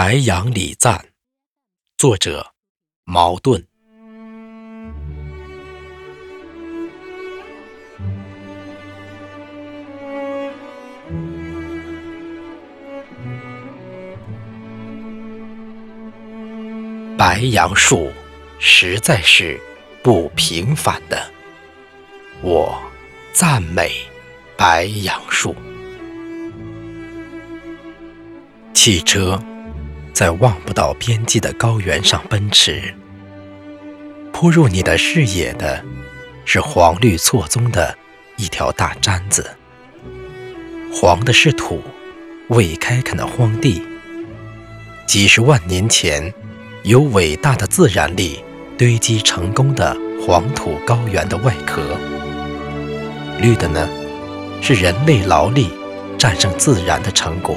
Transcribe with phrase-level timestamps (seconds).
[0.00, 1.06] 白杨礼赞，
[1.96, 2.52] 作者
[3.02, 3.66] 茅盾。
[17.18, 18.12] 白杨树
[18.60, 19.60] 实在是
[20.04, 21.28] 不平凡的，
[22.40, 22.80] 我
[23.32, 23.90] 赞美
[24.56, 25.56] 白杨树。
[28.72, 29.36] 汽车
[30.18, 32.92] 在望不到边际的高原上奔驰，
[34.32, 35.84] 扑入你的视野的
[36.44, 37.96] 是黄绿错综的
[38.36, 39.48] 一条大毡子，
[40.92, 41.80] 黄的是土，
[42.48, 43.80] 未开垦的荒地，
[45.06, 46.34] 几十万年前。
[46.82, 48.42] 由伟大的自然力
[48.76, 51.96] 堆积成功的黄土高原的外壳，
[53.40, 53.88] 绿的呢，
[54.60, 55.70] 是人类劳力
[56.18, 57.56] 战胜自然的成果，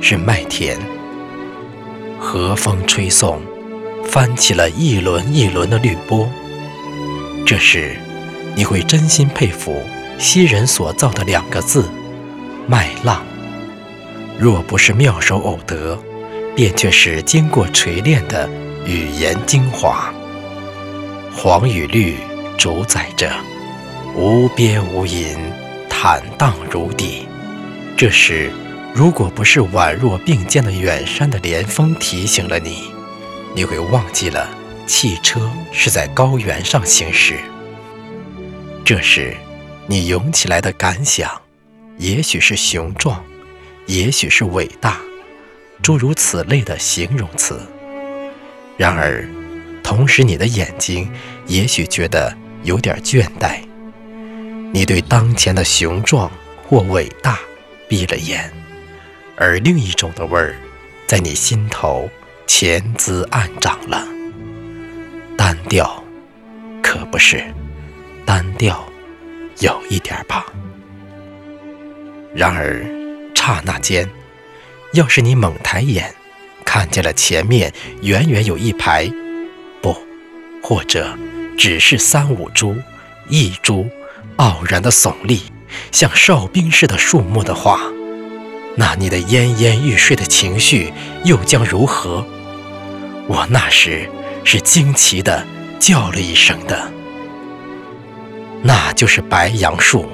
[0.00, 0.78] 是麦田。
[2.28, 3.40] 和风吹送，
[4.04, 6.28] 翻起了一轮一轮的绿波。
[7.46, 7.96] 这时，
[8.54, 9.82] 你会真心佩服
[10.18, 11.88] 昔人所造的两个字——
[12.68, 13.24] 麦浪。
[14.38, 15.98] 若不是妙手偶得。
[16.54, 18.50] 便却是经过锤炼的
[18.84, 20.12] 语言精华，
[21.32, 22.16] 黄与绿
[22.56, 23.30] 主宰着
[24.16, 25.36] 无边无垠，
[25.88, 27.20] 坦荡如砥。
[27.96, 28.50] 这时，
[28.94, 32.90] 如果不是宛若并肩的远山的连峰提醒了你，
[33.54, 34.48] 你会忘记了
[34.86, 37.36] 汽车是在高原上行驶。
[38.84, 39.36] 这时，
[39.86, 41.30] 你涌起来的感想，
[41.98, 43.22] 也许是雄壮，
[43.86, 44.98] 也许是伟大。
[45.80, 47.60] 诸如此类的形容词。
[48.76, 49.28] 然而，
[49.82, 51.08] 同时你的眼睛
[51.46, 53.60] 也许觉得有点倦怠。
[54.72, 56.30] 你对当前的雄壮
[56.66, 57.38] 或伟大
[57.88, 58.52] 闭了眼，
[59.40, 60.56] 而另一种的味儿
[61.06, 62.10] 在你心头
[62.46, 64.06] 潜滋暗长了。
[65.36, 66.02] 单调，
[66.82, 67.44] 可不是
[68.26, 68.84] 单调，
[69.60, 70.44] 有一点吧。
[72.34, 72.84] 然而，
[73.34, 74.08] 刹那间。
[74.94, 76.14] 要是你猛抬眼，
[76.64, 79.06] 看见了前面远远有一排，
[79.82, 79.94] 不，
[80.62, 81.16] 或者
[81.58, 82.74] 只是三五株、
[83.28, 83.86] 一株，
[84.36, 85.42] 傲然的耸立，
[85.92, 87.80] 像哨兵似的树木的话，
[88.80, 90.92] 那你的奄奄欲睡的情绪
[91.24, 92.24] 又将如何？
[93.26, 94.08] 我那时
[94.44, 95.44] 是惊奇的
[95.80, 96.88] 叫了一声的，
[98.62, 100.08] 那就是白杨树，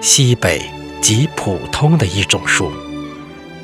[0.00, 0.60] 西北
[1.00, 2.72] 极普通的一种树。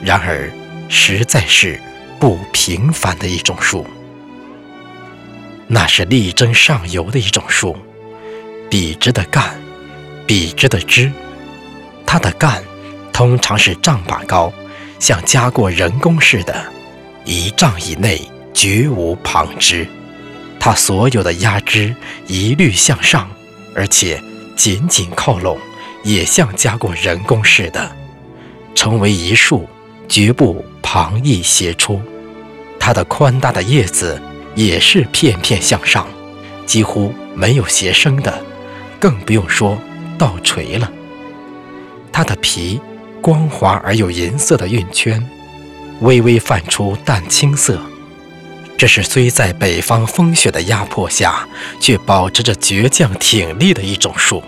[0.01, 0.49] 然而，
[0.89, 1.81] 实在是
[2.21, 3.85] 不平凡的一种树。
[5.67, 7.77] 那是力争上游的一种树，
[8.71, 9.61] 笔直的干，
[10.29, 11.11] 笔直的枝。
[12.07, 12.63] 它的干
[13.19, 14.53] 通常是丈把高，
[15.01, 16.55] 像加过人工似的，
[17.25, 18.23] 一丈以内
[18.55, 19.89] 绝无旁枝。
[20.61, 21.93] 它所有的压枝
[22.29, 23.29] 一律向上，
[23.75, 24.23] 而且
[24.55, 25.59] 紧紧靠拢，
[26.05, 27.91] 也像加过人工似的，
[28.77, 29.69] 成为一束。
[30.09, 32.01] 绝不旁逸斜出，
[32.79, 34.23] 它的宽大的叶子
[34.55, 36.07] 也是片片向上，
[36.67, 38.41] 几乎没有斜生的，
[39.01, 39.77] 更不用说
[40.17, 40.89] 倒垂了。
[42.13, 42.81] 它的皮
[43.29, 45.23] 光滑而有银色的晕圈，
[46.01, 47.79] 微微泛出淡青色。
[48.79, 51.47] 这是虽在北方风雪的压迫下，
[51.79, 54.43] 却保持着倔强挺立的一种树，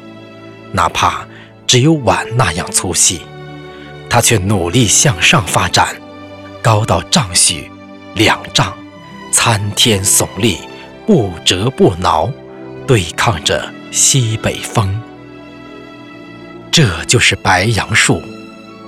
[0.73, 1.27] 哪怕
[1.67, 3.21] 只有碗那样粗细。
[4.09, 5.95] 它却努力向上发展，
[6.63, 7.71] 高到丈许、
[8.15, 8.75] 两丈，
[9.31, 10.57] 参天耸立，
[11.07, 12.33] 不折不挠，
[12.87, 14.99] 对抗着西北风。
[16.71, 18.23] 这就是白杨树，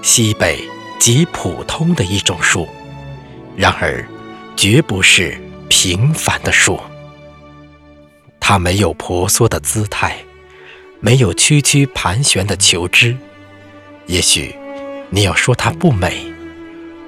[0.02, 0.68] 西北
[0.98, 2.68] 极普通的一种树，
[3.56, 4.04] 然而
[4.56, 6.78] 绝不是平凡的树。
[8.40, 10.16] 它没有婆娑的姿态，
[10.98, 13.16] 没有曲曲盘旋的球枝，
[14.06, 14.54] 也许。
[15.14, 16.24] 你要说它不美，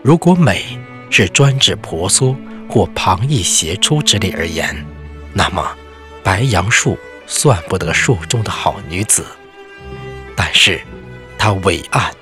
[0.03, 0.79] 如果美
[1.09, 2.37] 是专指婆娑
[2.69, 4.85] 或旁逸斜出之类而言，
[5.33, 5.75] 那么
[6.23, 9.25] 白杨树算不得树中的好女子。
[10.37, 10.83] 但是，
[11.39, 12.13] 它伟岸、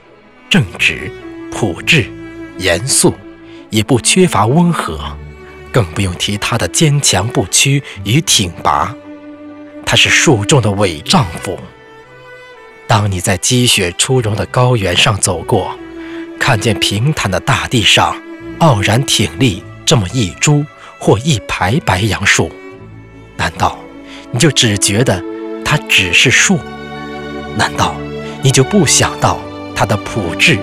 [0.53, 1.11] 正直、
[1.51, 2.05] 朴质、
[2.59, 3.15] 严肃，
[3.71, 5.01] 也不缺乏温和，
[5.73, 8.95] 更不用提他的坚强不屈与挺拔。
[9.87, 11.59] 他是树中的伟丈夫。
[12.87, 15.75] 当你在积雪初融的高原上走过，
[16.39, 18.15] 看见平坦的大地上
[18.59, 20.67] 傲然挺立这么一株
[20.99, 22.53] 或一排白杨树，
[23.39, 23.79] 难道
[24.31, 25.25] 你就只觉得
[25.65, 26.59] 它只是树？
[27.57, 27.95] 难道
[28.43, 29.41] 你就不想到
[29.75, 30.59] 它的朴质、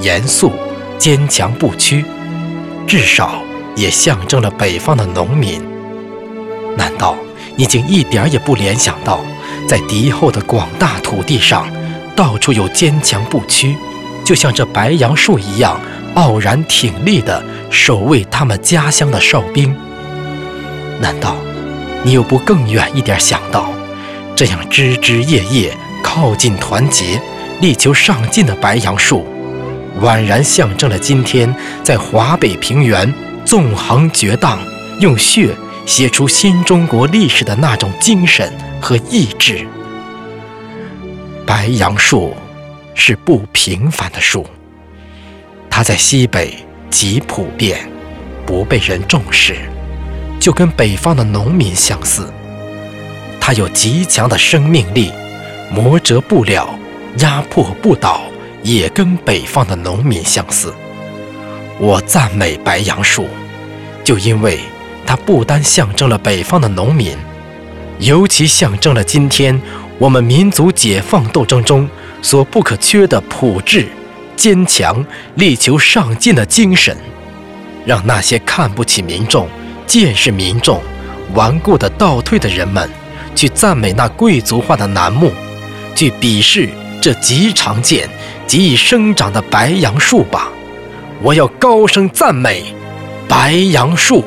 [0.00, 0.52] 严肃、
[0.98, 2.04] 坚强不屈？
[2.86, 3.42] 至少
[3.76, 5.62] 也象征了北方的农民。
[6.76, 7.16] 难道
[7.56, 9.20] 你竟一点也不联想到，
[9.68, 11.66] 在敌后的广大土地上，
[12.16, 13.76] 到处有坚强不屈，
[14.24, 15.80] 就像这白杨树一样
[16.14, 19.74] 傲然挺立的守卫他们家乡的哨兵？
[21.00, 21.36] 难道
[22.02, 23.72] 你又不更远一点想到，
[24.36, 27.20] 这样枝枝叶叶靠近团结、
[27.60, 29.26] 力求上进的白杨树，
[30.00, 33.12] 宛然象征了今天在华北平原
[33.44, 34.58] 纵横绝荡，
[35.00, 35.54] 用血
[35.86, 39.66] 写出新中国历史的那种精神和意志？
[41.46, 42.34] 白杨树
[42.94, 44.46] 是不平凡的树，
[45.70, 46.54] 它在西北
[46.90, 47.88] 极普遍，
[48.46, 49.56] 不被人重视。
[50.40, 52.30] 就跟北方的农民相似，
[53.40, 55.10] 它有极强的生命力，
[55.70, 56.68] 磨折不了，
[57.18, 58.22] 压迫不倒，
[58.62, 60.74] 也跟北方的农民相似。
[61.78, 63.28] 我赞美白杨树，
[64.02, 64.60] 就因为
[65.06, 67.16] 它不单象征了北方的农民，
[67.98, 69.60] 尤其象征了今天
[69.98, 71.88] 我们民族解放斗争中
[72.22, 73.88] 所不可缺的朴质、
[74.36, 75.04] 坚强、
[75.36, 76.96] 力求上进的精神，
[77.84, 79.48] 让那些看不起民众。
[79.86, 80.80] 见识民众
[81.34, 82.88] 顽固的倒退的人们，
[83.34, 85.30] 去赞美那贵族化的楠木，
[85.94, 86.70] 去鄙视
[87.04, 88.08] 这极常见、
[88.46, 90.48] 极易生长的白杨树吧！
[91.20, 92.74] 我要高声赞美
[93.28, 94.24] 白杨树。